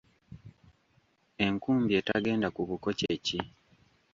[1.45, 3.39] Enkumbi etagenda ku buko kye ki?